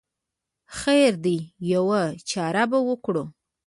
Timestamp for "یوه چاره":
1.71-2.63